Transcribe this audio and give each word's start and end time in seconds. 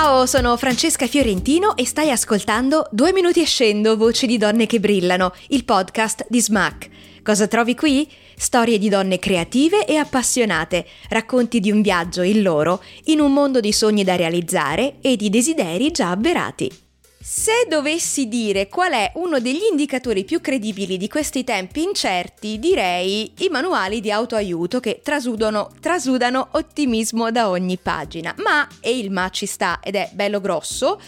Ciao, 0.00 0.26
sono 0.26 0.56
Francesca 0.56 1.08
Fiorentino 1.08 1.76
e 1.76 1.84
stai 1.84 2.12
ascoltando 2.12 2.86
Due 2.92 3.12
minuti 3.12 3.42
e 3.42 3.44
scendo, 3.44 3.96
voci 3.96 4.28
di 4.28 4.38
donne 4.38 4.66
che 4.66 4.78
brillano, 4.78 5.34
il 5.48 5.64
podcast 5.64 6.24
di 6.28 6.40
Smack. 6.40 6.88
Cosa 7.20 7.48
trovi 7.48 7.74
qui? 7.74 8.08
Storie 8.36 8.78
di 8.78 8.88
donne 8.88 9.18
creative 9.18 9.84
e 9.86 9.96
appassionate, 9.96 10.86
racconti 11.08 11.58
di 11.58 11.72
un 11.72 11.82
viaggio, 11.82 12.22
il 12.22 12.42
loro, 12.42 12.80
in 13.06 13.18
un 13.18 13.32
mondo 13.32 13.58
di 13.58 13.72
sogni 13.72 14.04
da 14.04 14.14
realizzare 14.14 14.98
e 15.00 15.16
di 15.16 15.30
desideri 15.30 15.90
già 15.90 16.10
avverati. 16.10 16.87
Se 17.20 17.66
dovessi 17.68 18.28
dire 18.28 18.68
qual 18.68 18.92
è 18.92 19.10
uno 19.16 19.40
degli 19.40 19.64
indicatori 19.68 20.22
più 20.22 20.40
credibili 20.40 20.96
di 20.96 21.08
questi 21.08 21.42
tempi 21.42 21.82
incerti, 21.82 22.60
direi 22.60 23.32
i 23.38 23.48
manuali 23.48 24.00
di 24.00 24.12
autoaiuto 24.12 24.78
che 24.78 25.00
trasudano, 25.02 25.72
trasudano 25.80 26.48
ottimismo 26.52 27.32
da 27.32 27.48
ogni 27.48 27.76
pagina. 27.76 28.32
Ma, 28.38 28.68
e 28.80 28.96
il 28.96 29.10
ma 29.10 29.30
ci 29.30 29.46
sta 29.46 29.80
ed 29.82 29.96
è 29.96 30.10
bello 30.12 30.40
grosso, 30.40 31.00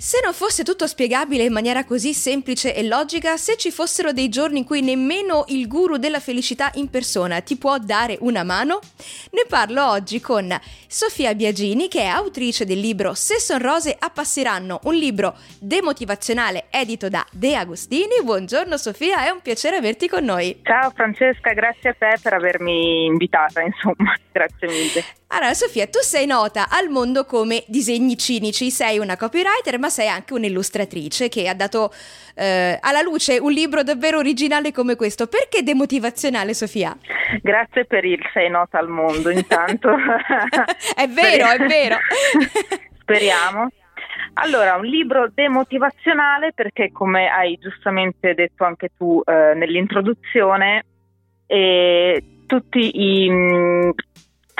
se 0.00 0.18
non 0.24 0.32
fosse 0.32 0.64
tutto 0.64 0.86
spiegabile 0.86 1.44
in 1.44 1.52
maniera 1.52 1.84
così 1.84 2.14
semplice 2.14 2.74
e 2.74 2.82
logica, 2.84 3.36
se 3.36 3.58
ci 3.58 3.70
fossero 3.70 4.12
dei 4.12 4.30
giorni 4.30 4.60
in 4.60 4.64
cui 4.64 4.80
nemmeno 4.80 5.44
il 5.48 5.68
guru 5.68 5.98
della 5.98 6.20
felicità 6.20 6.70
in 6.76 6.88
persona 6.88 7.42
ti 7.42 7.58
può 7.58 7.76
dare 7.76 8.16
una 8.20 8.42
mano, 8.42 8.78
ne 9.32 9.44
parlo 9.46 9.86
oggi 9.86 10.18
con 10.18 10.58
Sofia 10.88 11.34
Biagini, 11.34 11.86
che 11.88 12.00
è 12.00 12.06
autrice 12.06 12.64
del 12.64 12.80
libro 12.80 13.12
Se 13.12 13.38
son 13.38 13.58
rose 13.58 13.94
appasseranno, 13.98 14.80
un 14.84 14.94
libro 14.94 15.36
demotivazionale 15.60 16.68
edito 16.70 17.10
da 17.10 17.22
De 17.30 17.54
Agostini. 17.54 18.22
Buongiorno 18.24 18.78
Sofia, 18.78 19.26
è 19.26 19.28
un 19.28 19.42
piacere 19.42 19.76
averti 19.76 20.08
con 20.08 20.24
noi. 20.24 20.60
Ciao 20.62 20.90
Francesca, 20.94 21.52
grazie 21.52 21.90
a 21.90 21.94
te 21.98 22.18
per 22.22 22.32
avermi 22.32 23.04
invitata, 23.04 23.60
insomma, 23.60 24.16
grazie 24.32 24.66
mille. 24.66 25.04
Allora, 25.32 25.54
Sofia, 25.54 25.86
tu 25.86 26.00
sei 26.00 26.26
nota 26.26 26.66
al 26.68 26.88
mondo 26.88 27.24
come 27.24 27.62
disegni 27.68 28.16
cinici, 28.16 28.68
sei 28.68 28.98
una 28.98 29.16
copywriter, 29.16 29.78
ma 29.78 29.88
sei 29.88 30.08
anche 30.08 30.34
un'illustratrice 30.34 31.28
che 31.28 31.46
ha 31.46 31.54
dato 31.54 31.92
eh, 32.34 32.76
alla 32.80 33.00
luce 33.00 33.38
un 33.38 33.52
libro 33.52 33.84
davvero 33.84 34.18
originale 34.18 34.72
come 34.72 34.96
questo. 34.96 35.28
Perché 35.28 35.62
demotivazionale, 35.62 36.52
Sofia? 36.52 36.96
Grazie 37.42 37.84
per 37.84 38.04
il 38.04 38.18
sei 38.32 38.50
nota 38.50 38.80
al 38.80 38.88
mondo, 38.88 39.30
intanto. 39.30 39.90
è 40.96 41.06
vero, 41.06 41.48
è 41.48 41.58
vero. 41.64 41.96
Speriamo. 43.00 43.68
Allora, 44.34 44.74
un 44.74 44.84
libro 44.84 45.30
demotivazionale 45.32 46.52
perché, 46.52 46.90
come 46.90 47.28
hai 47.28 47.56
giustamente 47.56 48.34
detto 48.34 48.64
anche 48.64 48.90
tu 48.96 49.22
eh, 49.24 49.54
nell'introduzione, 49.54 50.84
eh, 51.46 52.24
tutti 52.46 52.90
i 52.94 53.30
mh, 53.30 53.92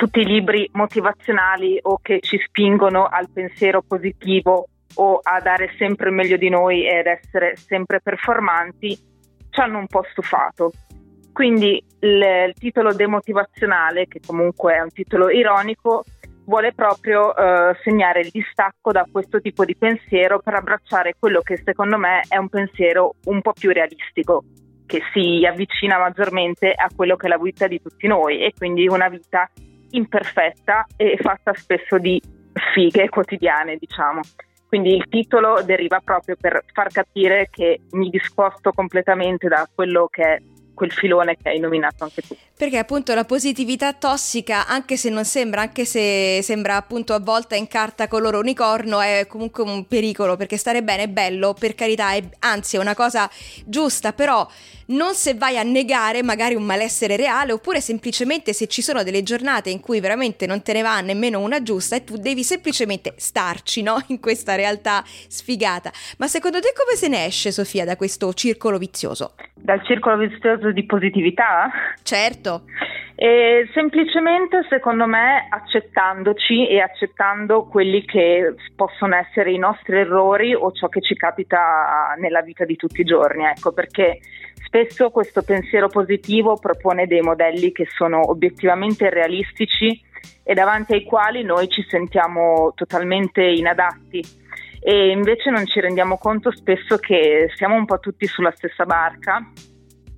tutti 0.01 0.21
i 0.21 0.25
libri 0.25 0.67
motivazionali 0.73 1.77
o 1.83 1.99
che 2.01 2.21
ci 2.21 2.39
spingono 2.47 3.05
al 3.05 3.29
pensiero 3.31 3.83
positivo 3.83 4.67
o 4.95 5.19
a 5.21 5.39
dare 5.41 5.75
sempre 5.77 6.09
il 6.09 6.15
meglio 6.15 6.37
di 6.37 6.49
noi 6.49 6.87
ed 6.87 7.05
essere 7.05 7.55
sempre 7.55 8.01
performanti 8.01 8.97
ci 8.97 9.59
hanno 9.59 9.77
un 9.77 9.85
po' 9.85 10.03
stufato. 10.09 10.71
Quindi 11.31 11.85
il, 11.99 12.19
il 12.47 12.53
titolo 12.57 12.95
demotivazionale, 12.95 14.07
che 14.07 14.21
comunque 14.25 14.73
è 14.73 14.81
un 14.81 14.89
titolo 14.89 15.29
ironico, 15.29 16.03
vuole 16.45 16.73
proprio 16.73 17.35
eh, 17.35 17.75
segnare 17.83 18.21
il 18.21 18.31
distacco 18.31 18.91
da 18.91 19.05
questo 19.11 19.39
tipo 19.39 19.65
di 19.65 19.75
pensiero 19.75 20.39
per 20.39 20.55
abbracciare 20.55 21.13
quello 21.19 21.41
che 21.41 21.61
secondo 21.63 21.99
me 21.99 22.21
è 22.27 22.37
un 22.37 22.49
pensiero 22.49 23.17
un 23.25 23.39
po' 23.41 23.53
più 23.53 23.69
realistico, 23.71 24.45
che 24.87 25.03
si 25.13 25.45
avvicina 25.45 25.99
maggiormente 25.99 26.71
a 26.71 26.89
quello 26.95 27.15
che 27.15 27.27
è 27.27 27.29
la 27.29 27.37
vita 27.37 27.67
di 27.67 27.79
tutti 27.79 28.07
noi 28.07 28.43
e 28.43 28.51
quindi 28.57 28.87
una 28.87 29.07
vita 29.07 29.47
imperfetta 29.91 30.85
e 30.95 31.17
fatta 31.21 31.53
spesso 31.53 31.97
di 31.97 32.21
sfighe 32.53 33.09
quotidiane, 33.09 33.77
diciamo. 33.77 34.21
Quindi 34.67 34.95
il 34.95 35.07
titolo 35.09 35.61
deriva 35.63 35.99
proprio 36.03 36.35
per 36.39 36.63
far 36.71 36.89
capire 36.91 37.49
che 37.51 37.81
mi 37.91 38.09
discosto 38.09 38.71
completamente 38.71 39.47
da 39.47 39.67
quello 39.73 40.07
che 40.09 40.23
è 40.23 40.37
quel 40.81 40.91
filone 40.91 41.37
che 41.37 41.49
hai 41.49 41.59
nominato 41.59 42.03
anche 42.03 42.23
tu. 42.23 42.35
Perché 42.57 42.79
appunto 42.79 43.13
la 43.13 43.23
positività 43.23 43.93
tossica, 43.93 44.65
anche 44.65 44.97
se 44.97 45.11
non 45.11 45.25
sembra, 45.25 45.61
anche 45.61 45.85
se 45.85 46.41
sembra 46.41 46.75
appunto 46.75 47.13
a 47.13 47.19
volte 47.19 47.55
in 47.55 47.67
carta 47.67 48.07
color 48.07 48.33
unicorno, 48.33 48.99
è 48.99 49.27
comunque 49.27 49.63
un 49.63 49.85
pericolo, 49.87 50.35
perché 50.37 50.57
stare 50.57 50.81
bene 50.81 51.03
è 51.03 51.07
bello, 51.07 51.53
per 51.53 51.75
carità, 51.75 52.13
è, 52.13 52.23
anzi 52.39 52.77
è 52.77 52.79
una 52.79 52.95
cosa 52.95 53.29
giusta, 53.63 54.13
però 54.13 54.47
non 54.87 55.13
se 55.13 55.35
vai 55.35 55.57
a 55.57 55.63
negare 55.63 56.23
magari 56.23 56.55
un 56.55 56.63
malessere 56.63 57.15
reale, 57.15 57.51
oppure 57.51 57.79
semplicemente 57.79 58.51
se 58.53 58.67
ci 58.67 58.81
sono 58.81 59.03
delle 59.03 59.23
giornate 59.23 59.69
in 59.69 59.79
cui 59.79 59.99
veramente 59.99 60.45
non 60.45 60.61
te 60.63 60.73
ne 60.73 60.81
va 60.81 60.99
nemmeno 61.01 61.39
una 61.39 61.61
giusta 61.61 61.95
e 61.95 62.03
tu 62.03 62.17
devi 62.17 62.43
semplicemente 62.43 63.13
starci, 63.17 63.83
no? 63.83 64.03
In 64.07 64.19
questa 64.19 64.55
realtà 64.55 65.03
sfigata. 65.05 65.91
Ma 66.17 66.27
secondo 66.27 66.59
te 66.59 66.73
come 66.75 66.97
se 66.97 67.07
ne 67.07 67.25
esce, 67.25 67.51
Sofia, 67.51 67.85
da 67.85 67.95
questo 67.95 68.33
circolo 68.33 68.77
vizioso? 68.77 69.35
Dal 69.53 69.83
circolo 69.85 70.17
vizioso 70.17 70.70
di 70.71 70.85
positività? 70.85 71.69
Certo. 72.03 72.63
E 73.15 73.69
semplicemente, 73.73 74.65
secondo 74.67 75.05
me, 75.05 75.47
accettandoci 75.49 76.67
e 76.67 76.79
accettando 76.79 77.67
quelli 77.67 78.03
che 78.03 78.55
possono 78.75 79.15
essere 79.15 79.51
i 79.51 79.59
nostri 79.59 79.97
errori 79.97 80.55
o 80.55 80.71
ciò 80.71 80.87
che 80.87 81.01
ci 81.01 81.15
capita 81.15 82.15
nella 82.17 82.41
vita 82.41 82.65
di 82.65 82.75
tutti 82.75 83.01
i 83.01 83.05
giorni, 83.05 83.45
ecco, 83.45 83.73
perché 83.73 84.19
spesso 84.65 85.11
questo 85.11 85.43
pensiero 85.43 85.87
positivo 85.87 86.57
propone 86.57 87.05
dei 87.05 87.21
modelli 87.21 87.71
che 87.71 87.85
sono 87.95 88.27
obiettivamente 88.29 89.09
realistici 89.09 90.01
e 90.43 90.53
davanti 90.53 90.93
ai 90.93 91.03
quali 91.03 91.43
noi 91.43 91.67
ci 91.67 91.85
sentiamo 91.87 92.71
totalmente 92.75 93.43
inadatti 93.43 94.21
e 94.83 95.09
invece 95.09 95.51
non 95.51 95.67
ci 95.67 95.79
rendiamo 95.79 96.17
conto 96.17 96.51
spesso 96.51 96.97
che 96.97 97.51
siamo 97.55 97.75
un 97.75 97.85
po' 97.85 97.99
tutti 97.99 98.25
sulla 98.25 98.51
stessa 98.55 98.83
barca 98.85 99.45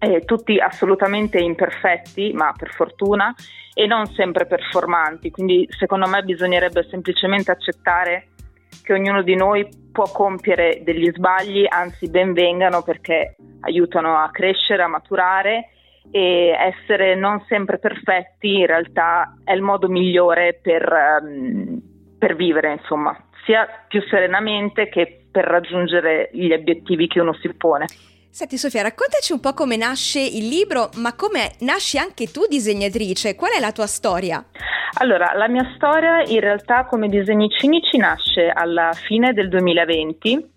eh, 0.04 0.22
tutti 0.26 0.60
assolutamente 0.60 1.40
imperfetti, 1.40 2.32
ma 2.34 2.54
per 2.58 2.70
fortuna, 2.72 3.34
e 3.74 3.88
non 3.88 4.06
sempre 4.08 4.46
performanti. 4.46 5.32
Quindi 5.32 5.68
secondo 5.70 6.08
me 6.08 6.22
bisognerebbe 6.24 6.86
semplicemente 6.90 7.52
accettare 7.52 8.28
che 8.84 8.94
ognuno 8.94 9.22
di 9.22 9.36
noi 9.36 9.68
può 9.92 10.12
compiere 10.12 10.82
degli 10.84 11.10
sbagli, 11.12 11.66
anzi 11.68 12.10
benvengano 12.10 12.82
perché 12.82 13.36
aiutano 13.62 14.18
a 14.18 14.30
crescere, 14.30 14.84
a 14.84 14.88
maturare 14.88 15.70
e 16.12 16.50
essere 16.50 17.16
non 17.16 17.44
sempre 17.48 17.80
perfetti 17.80 18.60
in 18.60 18.66
realtà 18.66 19.38
è 19.44 19.54
il 19.54 19.62
modo 19.62 19.88
migliore 19.88 20.60
per, 20.62 20.86
um, 21.22 21.82
per 22.18 22.36
vivere, 22.36 22.74
insomma, 22.74 23.18
sia 23.46 23.68
più 23.88 24.02
serenamente 24.10 24.90
che 24.90 25.28
per 25.32 25.46
raggiungere 25.46 26.30
gli 26.34 26.52
obiettivi 26.52 27.08
che 27.08 27.22
uno 27.22 27.34
si 27.34 27.52
pone. 27.54 27.86
Senti 28.34 28.58
Sofia, 28.58 28.82
raccontaci 28.82 29.32
un 29.32 29.40
po' 29.40 29.54
come 29.54 29.78
nasce 29.78 30.20
il 30.20 30.48
libro, 30.48 30.90
ma 30.96 31.14
come 31.14 31.52
nasci 31.60 32.00
anche 32.00 32.32
tu 32.32 32.48
disegnatrice, 32.50 33.36
qual 33.36 33.52
è 33.52 33.60
la 33.60 33.72
tua 33.72 33.86
storia? 33.86 34.44
Allora, 35.02 35.34
la 35.36 35.48
mia 35.48 35.72
storia 35.76 36.24
in 36.26 36.40
realtà 36.40 36.86
come 36.86 37.10
disegni 37.10 37.48
cinici 37.52 37.96
nasce 37.98 38.50
alla 38.50 38.92
fine 38.94 39.34
del 39.34 39.50
2020. 39.50 40.52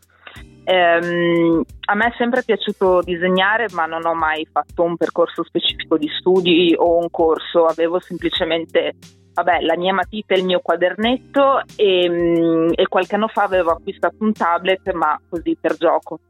Ehm, 0.65 1.63
a 1.89 1.95
me 1.95 2.07
è 2.07 2.15
sempre 2.17 2.43
piaciuto 2.45 3.03
disegnare, 3.03 3.67
ma 3.73 3.85
non 3.85 4.07
ho 4.07 4.15
mai 4.15 4.49
fatto 4.51 4.83
un 4.83 4.97
percorso 4.97 5.45
specifico 5.45 5.99
di 5.99 6.09
studi 6.19 6.75
o 6.75 6.97
un 6.97 7.11
corso, 7.11 7.67
avevo 7.67 8.01
semplicemente 8.01 8.95
vabbè, 9.35 9.61
la 9.61 9.77
mia 9.77 9.93
matita 9.93 10.35
e 10.35 10.39
il 10.39 10.47
mio 10.47 10.61
quadernetto 10.61 11.61
e, 11.77 12.73
e 12.75 12.89
qualche 12.89 13.17
anno 13.17 13.29
fa 13.29 13.43
avevo 13.43 13.73
acquistato 13.73 14.17
un 14.21 14.33
tablet, 14.33 14.93
ma 14.93 15.21
così 15.29 15.55
per 15.61 15.77
gioco 15.77 16.21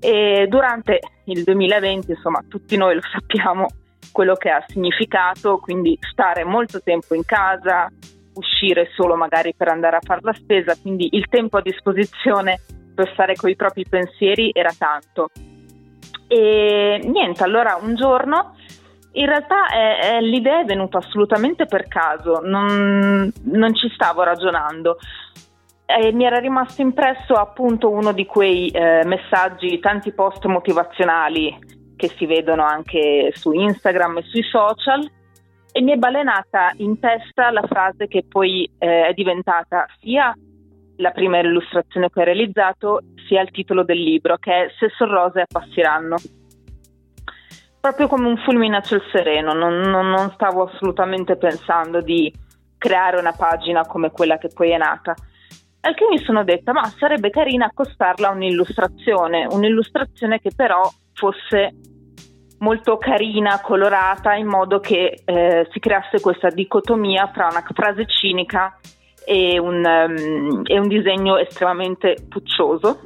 E 0.00 0.46
durante 0.48 1.00
il 1.24 1.42
2020, 1.42 2.10
insomma, 2.10 2.44
tutti 2.48 2.76
noi 2.76 2.94
lo 2.94 3.00
sappiamo 3.02 3.66
quello 4.12 4.34
che 4.34 4.50
ha 4.50 4.64
significato, 4.66 5.58
quindi 5.58 5.98
stare 6.00 6.44
molto 6.44 6.80
tempo 6.82 7.14
in 7.14 7.24
casa, 7.24 7.90
uscire 8.34 8.90
solo 8.94 9.16
magari 9.16 9.54
per 9.54 9.68
andare 9.68 9.96
a 9.96 10.00
fare 10.02 10.20
la 10.22 10.32
spesa, 10.32 10.76
quindi 10.80 11.08
il 11.12 11.26
tempo 11.28 11.58
a 11.58 11.62
disposizione 11.62 12.60
per 12.94 13.10
stare 13.12 13.34
con 13.34 13.50
i 13.50 13.56
propri 13.56 13.84
pensieri 13.88 14.50
era 14.52 14.72
tanto. 14.76 15.30
E 16.28 17.00
niente, 17.04 17.44
allora 17.44 17.78
un 17.80 17.94
giorno 17.94 18.56
in 19.12 19.26
realtà 19.26 19.68
è, 19.68 20.16
è, 20.16 20.20
l'idea 20.20 20.60
è 20.60 20.64
venuta 20.64 20.98
assolutamente 20.98 21.66
per 21.66 21.88
caso, 21.88 22.40
non, 22.42 23.30
non 23.44 23.74
ci 23.74 23.88
stavo 23.94 24.22
ragionando. 24.22 24.98
E 25.86 26.12
mi 26.12 26.24
era 26.24 26.38
rimasto 26.38 26.82
impresso 26.82 27.34
appunto 27.34 27.88
uno 27.88 28.12
di 28.12 28.26
quei 28.26 28.68
eh, 28.68 29.04
messaggi, 29.04 29.78
tanti 29.78 30.12
post 30.12 30.44
motivazionali 30.46 31.56
che 31.96 32.08
si 32.08 32.26
vedono 32.26 32.64
anche 32.64 33.30
su 33.34 33.52
Instagram 33.52 34.18
e 34.18 34.22
sui 34.22 34.42
social 34.42 35.08
e 35.72 35.82
mi 35.82 35.92
è 35.92 35.96
balenata 35.96 36.72
in 36.76 36.98
testa 36.98 37.50
la 37.50 37.62
frase 37.66 38.06
che 38.06 38.24
poi 38.26 38.70
eh, 38.78 39.08
è 39.08 39.12
diventata 39.12 39.86
sia 40.00 40.34
la 40.96 41.10
prima 41.10 41.38
illustrazione 41.38 42.08
che 42.08 42.20
ho 42.20 42.24
realizzato 42.24 43.00
sia 43.28 43.42
il 43.42 43.50
titolo 43.50 43.84
del 43.84 44.02
libro 44.02 44.38
che 44.38 44.52
è 44.52 44.68
Se 44.78 44.88
son 44.96 45.08
rose 45.08 45.42
appassiranno 45.42 46.16
proprio 47.78 48.08
come 48.08 48.26
un 48.26 48.38
fulmine 48.38 48.78
a 48.78 48.80
ciel 48.80 49.02
sereno 49.12 49.52
non, 49.52 49.80
non, 49.80 50.08
non 50.08 50.30
stavo 50.30 50.64
assolutamente 50.64 51.36
pensando 51.36 52.00
di 52.00 52.32
creare 52.78 53.18
una 53.18 53.32
pagina 53.32 53.86
come 53.86 54.10
quella 54.10 54.38
che 54.38 54.48
poi 54.48 54.70
è 54.70 54.78
nata 54.78 55.14
al 55.80 55.94
che 55.94 56.06
mi 56.08 56.18
sono 56.18 56.44
detta 56.44 56.72
ma 56.72 56.84
sarebbe 56.98 57.30
carina 57.30 57.66
accostarla 57.66 58.28
a 58.28 58.32
un'illustrazione 58.32 59.46
un'illustrazione 59.50 60.40
che 60.40 60.50
però 60.54 60.88
fosse 61.12 61.74
molto 62.58 62.96
carina, 62.96 63.60
colorata, 63.60 64.34
in 64.34 64.46
modo 64.46 64.80
che 64.80 65.20
eh, 65.24 65.68
si 65.70 65.78
creasse 65.78 66.20
questa 66.20 66.48
dicotomia 66.48 67.30
tra 67.32 67.48
una 67.50 67.64
frase 67.74 68.06
cinica 68.06 68.78
e 69.24 69.58
un, 69.58 69.84
um, 69.84 70.62
e 70.64 70.78
un 70.78 70.88
disegno 70.88 71.36
estremamente 71.36 72.16
puccioso. 72.28 73.00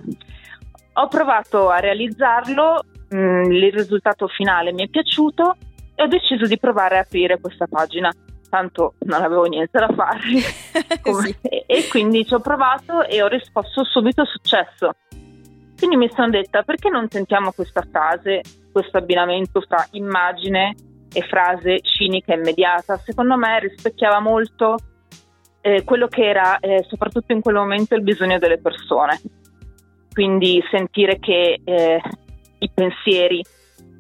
Ho 0.95 1.09
provato 1.09 1.71
a 1.71 1.79
realizzarlo, 1.79 2.85
mh, 3.09 3.17
mm, 3.17 3.53
il 3.53 3.73
risultato 3.73 4.29
finale 4.29 4.73
mi 4.73 4.85
è 4.85 4.89
piaciuto 4.89 5.57
e 5.95 6.03
ho 6.03 6.07
deciso 6.07 6.47
di 6.47 6.59
provare 6.59 6.99
a 6.99 7.01
aprire 7.01 7.41
questa 7.41 7.67
pagina. 7.67 8.11
Tanto 8.51 8.95
non 9.05 9.23
avevo 9.23 9.45
niente 9.45 9.79
da 9.79 9.89
fare 9.95 10.21
sì. 11.23 11.37
e, 11.41 11.65
e 11.67 11.89
quindi 11.89 12.27
ci 12.27 12.35
ho 12.35 12.41
provato 12.41 13.05
e 13.05 13.23
ho 13.23 13.29
risposto 13.29 13.85
subito 13.85 14.25
successo. 14.25 14.91
Quindi 15.79 15.97
mi 15.97 16.11
sono 16.13 16.29
detta 16.29 16.63
perché 16.63 16.91
non 16.91 17.09
tentiamo 17.09 17.53
questa 17.53 17.83
frase, 17.89 18.43
questo 18.73 18.99
abbinamento 18.99 19.61
fra 19.63 19.87
immagine 19.93 20.75
e 21.13 21.23
frase 21.23 21.81
cinica 21.81 22.35
immediata? 22.35 22.99
Secondo 22.99 23.37
me 23.37 23.61
rispecchiava 23.61 24.21
molto 24.21 24.77
eh, 25.61 25.85
quello 25.85 26.09
che 26.09 26.29
era 26.29 26.59
eh, 26.59 26.85
soprattutto 26.89 27.33
in 27.33 27.41
quel 27.41 27.55
momento 27.55 27.95
il 27.95 28.03
bisogno 28.03 28.39
delle 28.39 28.59
persone. 28.59 29.21
Quindi 30.13 30.63
sentire 30.71 31.19
che 31.19 31.61
eh, 31.63 32.03
i 32.59 32.71
pensieri 32.75 33.43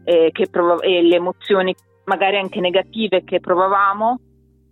eh, 0.04 0.32
prov- 0.50 0.82
e 0.82 1.02
le 1.02 1.16
emozioni, 1.16 1.74
magari 2.04 2.36
anche 2.36 2.60
negative, 2.60 3.24
che 3.24 3.40
provavamo, 3.40 4.18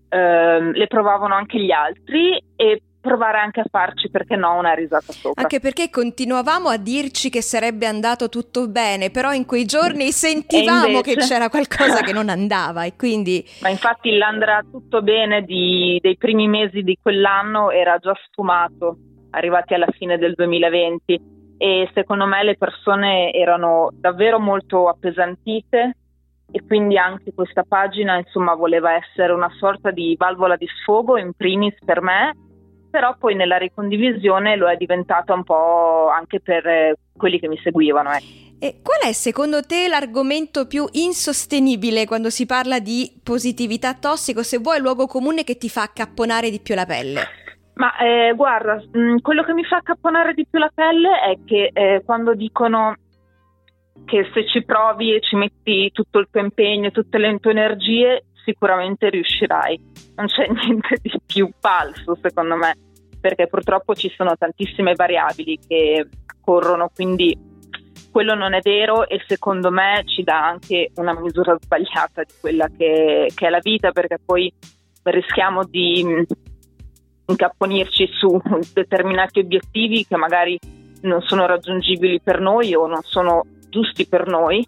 ehm, 0.08 0.72
le 0.72 0.87
provavano 0.87 1.34
anche 1.34 1.58
gli 1.58 1.70
altri 1.70 2.43
e 2.56 2.82
provare 3.00 3.38
anche 3.38 3.60
a 3.60 3.64
farci, 3.70 4.10
perché 4.10 4.37
no, 4.37 4.58
una 4.58 4.75
risata 4.75 5.12
sopra. 5.12 5.40
Anche 5.40 5.60
perché 5.60 5.88
continuavamo 5.88 6.69
a 6.69 6.76
dirci 6.76 7.31
che 7.31 7.40
sarebbe 7.40 7.87
andato 7.87 8.28
tutto 8.28 8.69
bene, 8.69 9.10
però 9.10 9.32
in 9.32 9.46
quei 9.46 9.64
giorni 9.64 10.10
sentivamo 10.10 10.87
invece... 10.88 11.14
che 11.14 11.20
c'era 11.20 11.49
qualcosa 11.49 12.02
che 12.02 12.12
non 12.12 12.28
andava 12.31 12.84
e 12.84 12.94
quindi... 12.96 13.44
Ma 13.62 13.69
infatti 13.69 14.16
l'andrà 14.16 14.64
tutto 14.70 15.00
bene 15.02 15.43
di, 15.43 15.99
dei 16.02 16.16
primi 16.16 16.49
mesi 16.49 16.82
di 16.82 16.99
quell'anno 17.00 17.70
era 17.70 17.96
già 17.99 18.14
sfumato, 18.26 18.96
arrivati 19.31 19.75
alla 19.75 19.88
fine 19.90 20.19
del 20.19 20.34
2020 20.34 21.37
e 21.56 21.90
secondo 21.93 22.25
me 22.26 22.44
le 22.44 22.56
persone 22.56 23.32
erano 23.32 23.90
davvero 23.93 24.38
molto 24.38 24.88
appesantite 24.88 25.96
e 26.50 26.64
quindi 26.66 26.96
anche 26.96 27.32
questa 27.34 27.64
pagina 27.66 28.16
insomma 28.16 28.54
voleva 28.54 28.94
essere 28.94 29.32
una 29.32 29.50
sorta 29.58 29.90
di 29.90 30.14
valvola 30.18 30.56
di 30.56 30.66
sfogo 30.80 31.18
in 31.18 31.32
primis 31.36 31.74
per 31.84 32.00
me 32.00 32.34
però 32.90 33.16
poi 33.18 33.34
nella 33.34 33.58
ricondivisione 33.58 34.56
lo 34.56 34.68
è 34.68 34.76
diventato 34.76 35.34
un 35.34 35.44
po' 35.44 36.08
anche 36.08 36.40
per 36.40 36.66
eh, 36.66 36.96
quelli 37.16 37.38
che 37.38 37.48
mi 37.48 37.58
seguivano. 37.62 38.12
Eh. 38.12 38.22
E 38.60 38.80
qual 38.82 39.00
è 39.02 39.12
secondo 39.12 39.62
te 39.62 39.86
l'argomento 39.88 40.66
più 40.66 40.86
insostenibile 40.92 42.06
quando 42.06 42.30
si 42.30 42.46
parla 42.46 42.80
di 42.80 43.20
positività 43.22 43.94
tossico, 43.94 44.42
se 44.42 44.58
vuoi 44.58 44.76
il 44.76 44.82
luogo 44.82 45.06
comune 45.06 45.44
che 45.44 45.56
ti 45.56 45.68
fa 45.68 45.82
accapponare 45.82 46.50
di 46.50 46.60
più 46.60 46.74
la 46.74 46.86
pelle? 46.86 47.20
Ma 47.74 47.96
eh, 47.98 48.32
guarda, 48.34 48.82
mh, 48.90 49.20
quello 49.20 49.44
che 49.44 49.52
mi 49.52 49.64
fa 49.64 49.76
accapponare 49.76 50.34
di 50.34 50.44
più 50.48 50.58
la 50.58 50.70
pelle 50.74 51.08
è 51.20 51.38
che 51.44 51.70
eh, 51.72 52.02
quando 52.04 52.34
dicono 52.34 52.96
che 54.04 54.30
se 54.32 54.46
ci 54.46 54.64
provi 54.64 55.14
e 55.14 55.20
ci 55.20 55.36
metti 55.36 55.90
tutto 55.92 56.18
il 56.18 56.28
tuo 56.30 56.40
impegno, 56.40 56.90
tutte 56.90 57.18
le 57.18 57.38
tue 57.38 57.50
energie, 57.50 58.24
sicuramente 58.44 59.10
riuscirai. 59.10 59.80
Non 60.16 60.26
c'è 60.26 60.48
niente 60.52 60.98
di 61.02 61.12
più 61.24 61.50
falso, 61.60 62.16
secondo 62.20 62.56
me, 62.56 62.74
perché 63.20 63.46
purtroppo 63.46 63.94
ci 63.94 64.12
sono 64.16 64.34
tantissime 64.36 64.94
variabili 64.94 65.58
che 65.66 66.08
corrono, 66.40 66.90
quindi 66.94 67.36
quello 68.10 68.34
non 68.34 68.54
è 68.54 68.60
vero 68.62 69.06
e 69.06 69.22
secondo 69.26 69.70
me 69.70 70.02
ci 70.06 70.22
dà 70.22 70.46
anche 70.46 70.90
una 70.94 71.18
misura 71.20 71.56
sbagliata 71.60 72.22
di 72.22 72.32
quella 72.40 72.68
che, 72.68 73.30
che 73.34 73.46
è 73.46 73.50
la 73.50 73.60
vita, 73.60 73.92
perché 73.92 74.18
poi 74.24 74.52
rischiamo 75.02 75.64
di 75.64 76.26
incapponirci 77.26 78.08
su 78.12 78.40
determinati 78.72 79.40
obiettivi 79.40 80.06
che 80.06 80.16
magari 80.16 80.58
non 81.02 81.20
sono 81.22 81.46
raggiungibili 81.46 82.20
per 82.20 82.40
noi 82.40 82.74
o 82.74 82.86
non 82.86 83.02
sono 83.02 83.44
giusti 83.69 84.06
per 84.06 84.26
noi 84.26 84.67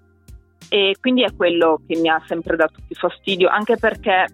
e 0.69 0.97
quindi 1.01 1.23
è 1.23 1.35
quello 1.35 1.81
che 1.87 1.99
mi 1.99 2.09
ha 2.09 2.23
sempre 2.27 2.57
dato 2.57 2.75
più 2.87 2.95
fastidio, 2.95 3.49
anche 3.49 3.77
perché 3.77 4.27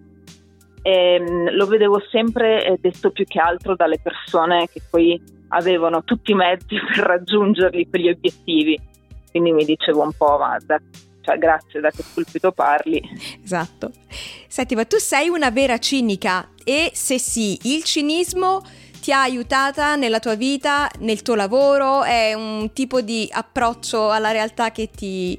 ehm, 0.83 1.51
lo 1.55 1.67
vedevo 1.67 2.01
sempre 2.11 2.65
eh, 2.65 2.79
detto 2.81 3.11
più 3.11 3.25
che 3.25 3.41
altro 3.41 3.75
dalle 3.75 3.99
persone 3.99 4.69
che 4.73 4.83
poi 4.89 5.21
avevano 5.49 6.05
tutti 6.05 6.33
i 6.33 6.35
mezzi 6.35 6.77
per 6.95 7.05
raggiungerli, 7.05 7.89
quegli 7.89 8.09
obiettivi. 8.09 8.79
Quindi 9.31 9.53
mi 9.53 9.65
dicevo 9.65 10.03
un 10.03 10.13
po', 10.17 10.39
ma 10.39 10.56
da, 10.65 10.79
cioè, 11.23 11.39
grazie 11.39 11.81
da 11.81 11.91
che 11.91 12.05
pulpito 12.13 12.53
parli. 12.53 13.03
Esatto. 13.43 13.91
Senti, 14.46 14.75
ma 14.75 14.85
tu 14.85 14.96
sei 14.99 15.29
una 15.29 15.51
vera 15.51 15.79
cinica 15.79 16.51
e 16.65 16.91
se 16.94 17.19
sì, 17.19 17.58
il 17.63 17.82
cinismo 17.82 18.63
ti 19.06 19.13
ha 19.13 19.20
aiutata 19.20 19.94
nella 19.94 20.19
tua 20.19 20.34
vita, 20.34 20.89
nel 20.98 21.22
tuo 21.22 21.36
lavoro? 21.36 22.03
È 22.03 22.34
un 22.34 22.72
tipo 22.72 23.03
di 23.03 23.29
approccio 23.31 24.10
alla 24.10 24.32
realtà 24.32 24.72
che 24.72 24.91
ti, 24.91 25.39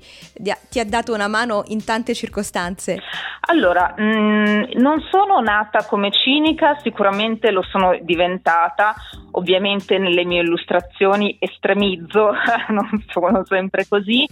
ti 0.69 0.79
ha 0.79 0.85
dato 0.85 1.13
una 1.13 1.27
mano 1.27 1.65
in 1.67 1.83
tante 1.83 2.13
circostanze? 2.13 3.01
Allora, 3.41 3.93
mh, 3.97 4.03
mm, 4.03 4.63
non 4.75 5.01
sono 5.11 5.41
nata 5.41 5.83
come 5.85 6.11
cinica, 6.11 6.79
sicuramente 6.81 7.51
lo 7.51 7.61
sono 7.61 7.99
diventata. 8.03 8.95
Ovviamente 9.31 9.97
nelle 9.97 10.23
mie 10.23 10.43
illustrazioni 10.43 11.35
estremizzo, 11.37 12.31
non 12.71 13.03
sono 13.09 13.43
sempre 13.43 13.85
così. 13.85 14.25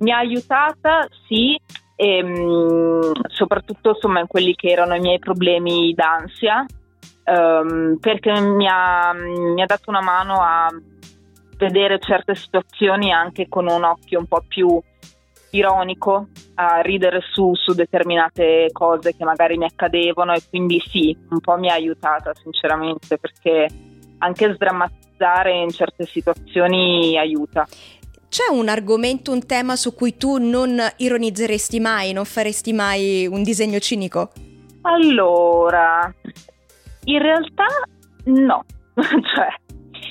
Mi 0.00 0.10
ha 0.10 0.16
aiutata, 0.16 1.06
sì, 1.28 1.56
e, 1.94 2.16
ehm, 2.16 3.12
soprattutto 3.28 3.90
insomma, 3.90 4.18
in 4.18 4.26
quelli 4.26 4.56
che 4.56 4.66
erano 4.66 4.96
i 4.96 5.00
miei 5.00 5.20
problemi 5.20 5.94
d'ansia 5.94 6.66
um, 7.30 7.98
perché 7.98 8.40
mi 8.40 8.66
ha, 8.68 9.12
mi 9.12 9.62
ha 9.62 9.66
dato 9.66 9.90
una 9.90 10.02
mano 10.02 10.34
a 10.40 10.68
vedere 11.56 11.98
certe 12.00 12.34
situazioni 12.34 13.12
anche 13.12 13.48
con 13.48 13.68
un 13.68 13.84
occhio 13.84 14.18
un 14.18 14.26
po' 14.26 14.42
più 14.46 14.80
ironico, 15.50 16.28
a 16.54 16.80
ridere 16.80 17.20
su, 17.32 17.54
su, 17.54 17.72
determinate 17.74 18.68
cose 18.72 19.16
che 19.16 19.24
magari 19.24 19.56
mi 19.58 19.64
accadevano 19.64 20.32
e 20.32 20.42
quindi 20.48 20.80
sì, 20.80 21.16
un 21.30 21.40
po' 21.40 21.58
mi 21.58 21.68
ha 21.68 21.74
aiutata 21.74 22.32
sinceramente 22.34 23.18
perché 23.18 23.66
anche 24.18 24.54
sdrammatizzare 24.54 25.52
in 25.52 25.70
certe 25.70 26.06
situazioni 26.06 27.18
aiuta. 27.18 27.66
C'è 28.28 28.48
un 28.52 28.68
argomento, 28.68 29.32
un 29.32 29.44
tema 29.44 29.74
su 29.74 29.92
cui 29.92 30.16
tu 30.16 30.38
non 30.38 30.80
ironizzeresti 30.98 31.80
mai, 31.80 32.12
non 32.12 32.24
faresti 32.24 32.72
mai 32.72 33.26
un 33.26 33.42
disegno 33.42 33.80
cinico? 33.80 34.30
Allora, 34.82 36.14
in 37.04 37.18
realtà 37.20 37.66
no, 38.24 38.64
cioè 38.94 39.48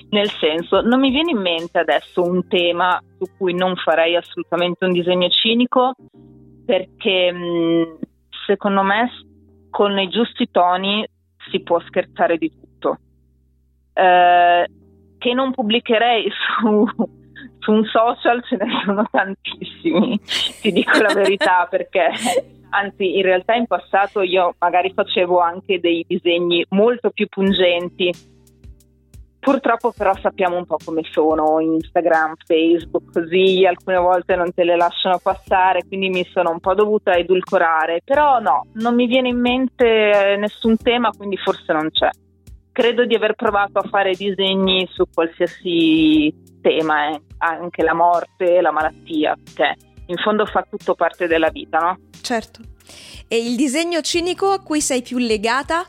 nel 0.09 0.29
senso 0.29 0.81
non 0.81 0.99
mi 0.99 1.11
viene 1.11 1.31
in 1.31 1.39
mente 1.39 1.77
adesso 1.79 2.23
un 2.23 2.47
tema 2.47 3.01
su 3.17 3.25
cui 3.37 3.53
non 3.53 3.75
farei 3.75 4.15
assolutamente 4.15 4.85
un 4.85 4.91
disegno 4.91 5.29
cinico 5.29 5.93
perché 6.65 7.33
secondo 8.45 8.83
me 8.83 9.09
con 9.69 9.97
i 9.99 10.09
giusti 10.09 10.49
toni 10.51 11.07
si 11.49 11.61
può 11.61 11.79
scherzare 11.79 12.37
di 12.37 12.51
tutto. 12.51 12.97
Eh, 13.93 14.67
che 15.17 15.33
non 15.33 15.51
pubblicherei 15.51 16.29
su 16.61 16.85
su 17.59 17.71
un 17.71 17.85
social 17.85 18.43
ce 18.43 18.55
ne 18.55 18.67
sono 18.83 19.05
tantissimi, 19.09 20.19
ti 20.61 20.71
dico 20.71 21.01
la 21.01 21.13
verità 21.13 21.67
perché 21.69 22.09
anzi 22.69 23.17
in 23.17 23.23
realtà 23.23 23.55
in 23.55 23.67
passato 23.67 24.21
io 24.21 24.55
magari 24.59 24.91
facevo 24.93 25.39
anche 25.39 25.79
dei 25.79 26.05
disegni 26.07 26.65
molto 26.69 27.09
più 27.09 27.27
pungenti 27.27 28.11
Purtroppo 29.39 29.93
però 29.95 30.13
sappiamo 30.21 30.57
un 30.57 30.65
po' 30.65 30.75
come 30.83 31.01
sono 31.09 31.61
Instagram, 31.61 32.33
Facebook, 32.45 33.13
così 33.13 33.65
alcune 33.65 33.97
volte 33.97 34.35
non 34.35 34.53
te 34.53 34.65
le 34.65 34.75
lasciano 34.75 35.17
passare, 35.17 35.85
quindi 35.87 36.09
mi 36.09 36.25
sono 36.25 36.51
un 36.51 36.59
po' 36.59 36.73
dovuta 36.73 37.13
edulcorare, 37.13 38.01
però 38.03 38.39
no, 38.39 38.65
non 38.73 38.95
mi 38.95 39.07
viene 39.07 39.29
in 39.29 39.39
mente 39.39 40.35
nessun 40.37 40.75
tema, 40.75 41.11
quindi 41.15 41.37
forse 41.37 41.71
non 41.71 41.89
c'è. 41.89 42.09
Credo 42.73 43.05
di 43.05 43.15
aver 43.15 43.35
provato 43.35 43.79
a 43.79 43.87
fare 43.87 44.11
disegni 44.11 44.85
su 44.91 45.05
qualsiasi 45.11 46.33
tema, 46.61 47.09
eh, 47.09 47.21
anche 47.37 47.81
la 47.81 47.93
morte, 47.93 48.59
la 48.59 48.71
malattia, 48.71 49.37
che 49.55 49.75
in 50.09 50.17
fondo 50.17 50.45
fa 50.45 50.65
tutto 50.67 50.95
parte 50.95 51.27
della 51.27 51.49
vita, 51.49 51.79
no? 51.79 51.97
Certo. 52.21 52.61
E 53.27 53.37
il 53.37 53.55
disegno 53.55 54.01
cinico 54.01 54.51
a 54.51 54.61
cui 54.61 54.81
sei 54.81 55.01
più 55.01 55.17
legata? 55.17 55.85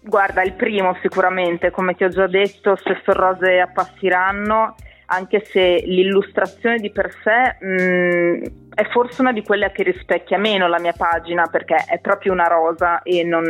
Guarda, 0.00 0.42
il 0.42 0.52
primo 0.52 0.96
sicuramente, 1.02 1.70
come 1.70 1.94
ti 1.94 2.04
ho 2.04 2.08
già 2.08 2.26
detto, 2.26 2.76
se 2.76 3.00
rose 3.06 3.58
appassiranno, 3.58 4.76
anche 5.06 5.44
se 5.44 5.82
l'illustrazione 5.86 6.78
di 6.78 6.90
per 6.90 7.10
sé 7.22 7.64
mh, 7.64 8.63
è 8.74 8.84
forse 8.90 9.20
una 9.20 9.32
di 9.32 9.42
quelle 9.42 9.70
che 9.72 9.84
rispecchia 9.84 10.38
meno 10.38 10.66
la 10.68 10.80
mia 10.80 10.94
pagina 10.96 11.46
perché 11.46 11.76
è 11.76 11.98
proprio 12.00 12.32
una 12.32 12.46
rosa 12.46 13.02
e 13.02 13.22
non, 13.22 13.44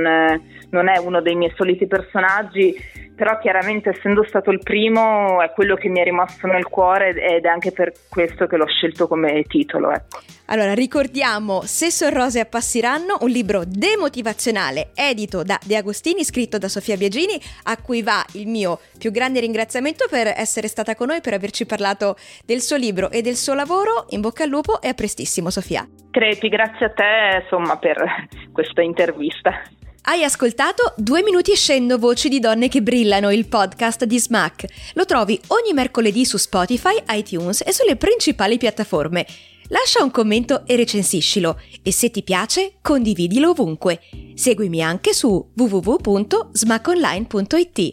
non 0.70 0.88
è 0.88 0.98
uno 0.98 1.20
dei 1.20 1.34
miei 1.34 1.52
soliti 1.56 1.86
personaggi 1.86 3.02
però 3.14 3.38
chiaramente 3.38 3.90
essendo 3.90 4.24
stato 4.24 4.50
il 4.50 4.60
primo 4.62 5.40
è 5.40 5.52
quello 5.52 5.76
che 5.76 5.88
mi 5.88 6.00
è 6.00 6.04
rimasto 6.04 6.46
nel 6.46 6.64
cuore 6.64 7.10
ed 7.10 7.44
è 7.44 7.48
anche 7.48 7.70
per 7.70 7.92
questo 8.08 8.46
che 8.46 8.56
l'ho 8.56 8.66
scelto 8.66 9.06
come 9.06 9.44
titolo. 9.44 9.92
Ecco. 9.92 10.18
Allora 10.46 10.74
ricordiamo 10.74 11.62
Se 11.64 11.90
Sorrose 11.90 12.40
appassiranno, 12.40 13.16
un 13.20 13.30
libro 13.30 13.62
demotivazionale 13.64 14.90
edito 14.94 15.42
da 15.42 15.58
De 15.64 15.76
Agostini, 15.76 16.22
scritto 16.22 16.58
da 16.58 16.68
Sofia 16.68 16.96
Biagini, 16.96 17.40
a 17.64 17.78
cui 17.78 18.02
va 18.02 18.22
il 18.32 18.46
mio 18.48 18.80
più 18.98 19.10
grande 19.10 19.40
ringraziamento 19.40 20.06
per 20.10 20.26
essere 20.36 20.68
stata 20.68 20.94
con 20.96 21.06
noi, 21.06 21.20
per 21.20 21.32
averci 21.32 21.64
parlato 21.64 22.16
del 22.44 22.60
suo 22.60 22.76
libro 22.76 23.10
e 23.10 23.22
del 23.22 23.36
suo 23.36 23.54
lavoro. 23.54 24.06
In 24.10 24.20
bocca 24.20 24.42
al 24.42 24.50
lupo 24.50 24.82
e 24.82 24.88
a 24.88 24.94
prestissimo 25.14 25.50
Sofia. 25.50 25.88
Crepi, 26.10 26.48
grazie 26.48 26.86
a 26.86 26.90
te 26.90 27.40
insomma 27.42 27.76
per 27.78 28.26
questa 28.52 28.82
intervista. 28.82 29.52
Hai 30.06 30.22
ascoltato 30.22 30.92
Due 30.96 31.22
minuti 31.22 31.52
e 31.52 31.56
scendo 31.56 31.98
voci 31.98 32.28
di 32.28 32.40
donne 32.40 32.68
che 32.68 32.82
brillano, 32.82 33.30
il 33.30 33.46
podcast 33.46 34.04
di 34.04 34.18
Smack. 34.18 34.66
Lo 34.94 35.06
trovi 35.06 35.40
ogni 35.48 35.72
mercoledì 35.72 36.26
su 36.26 36.36
Spotify, 36.36 37.02
iTunes 37.10 37.62
e 37.66 37.72
sulle 37.72 37.96
principali 37.96 38.58
piattaforme. 38.58 39.24
Lascia 39.68 40.02
un 40.02 40.10
commento 40.10 40.66
e 40.66 40.76
recensiscilo 40.76 41.58
e 41.82 41.90
se 41.90 42.10
ti 42.10 42.22
piace 42.22 42.74
condividilo 42.82 43.48
ovunque. 43.50 44.00
Seguimi 44.34 44.82
anche 44.82 45.14
su 45.14 45.52
www.smackonline.it. 45.56 47.92